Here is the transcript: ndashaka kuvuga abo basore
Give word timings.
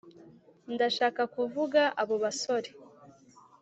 ndashaka 0.73 1.21
kuvuga 1.33 1.81
abo 2.01 2.15
basore 2.23 2.69